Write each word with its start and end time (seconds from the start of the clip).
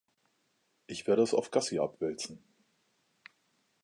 Ich 0.87 1.05
werde 1.05 1.21
es 1.21 1.35
auf 1.35 1.51
Gussie 1.51 1.79
abwälzen. 1.79 2.43